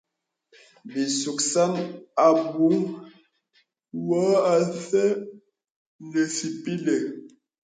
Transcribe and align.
Bì 0.91 1.01
suksan 1.19 1.73
àbùù 2.27 2.69
wɔ 4.07 4.21
asə̀ 4.55 5.07
nə 6.11 6.21
sìpìnə. 6.35 6.95